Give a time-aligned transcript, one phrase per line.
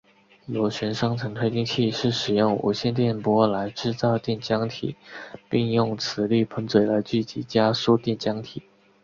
[0.47, 4.95] 螺旋双层推进器是使用无线电波来制造电浆体
[5.47, 8.63] 并用磁力喷嘴来聚集加速电浆体。